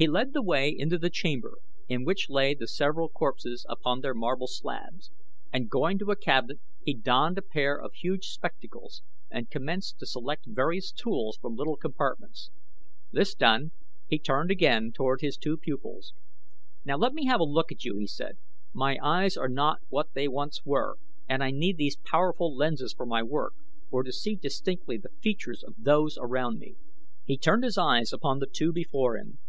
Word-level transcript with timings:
He 0.00 0.06
led 0.06 0.32
the 0.32 0.44
way 0.44 0.70
into 0.70 0.96
the 0.96 1.10
chamber 1.10 1.54
in 1.88 2.04
which 2.04 2.30
lay 2.30 2.54
the 2.54 2.68
several 2.68 3.08
corpses 3.08 3.66
upon 3.68 4.00
their 4.00 4.14
marble 4.14 4.46
slabs, 4.46 5.10
and 5.52 5.68
going 5.68 5.98
to 5.98 6.12
a 6.12 6.16
cabinet 6.16 6.60
he 6.84 6.94
donned 6.94 7.36
a 7.36 7.42
pair 7.42 7.76
of 7.76 7.94
huge 7.94 8.26
spectacles 8.28 9.02
and 9.28 9.50
commenced 9.50 9.98
to 9.98 10.06
select 10.06 10.44
various 10.46 10.92
tools 10.92 11.36
from 11.38 11.56
little 11.56 11.76
compartments. 11.76 12.52
This 13.10 13.34
done 13.34 13.72
he 14.06 14.20
turned 14.20 14.52
again 14.52 14.92
toward 14.92 15.20
his 15.20 15.36
two 15.36 15.56
pupils. 15.56 16.14
"Now 16.84 16.96
let 16.96 17.12
me 17.12 17.26
have 17.26 17.40
a 17.40 17.44
look 17.44 17.72
at 17.72 17.82
you," 17.84 17.96
he 17.98 18.06
said. 18.06 18.38
"My 18.72 18.98
eyes 19.02 19.36
are 19.36 19.48
not 19.48 19.80
what 19.88 20.12
they 20.14 20.28
once 20.28 20.64
were, 20.64 20.98
and 21.28 21.42
I 21.42 21.50
need 21.50 21.76
these 21.76 21.96
powerful 21.96 22.54
lenses 22.54 22.94
for 22.96 23.04
my 23.04 23.24
work, 23.24 23.54
or 23.90 24.04
to 24.04 24.12
see 24.12 24.36
distinctly 24.36 24.96
the 24.96 25.10
features 25.20 25.64
of 25.64 25.74
those 25.76 26.16
around 26.20 26.60
me." 26.60 26.76
He 27.24 27.36
turned 27.36 27.64
his 27.64 27.76
eyes 27.76 28.12
upon 28.12 28.38
the 28.38 28.46
two 28.46 28.72
before 28.72 29.16
him. 29.16 29.40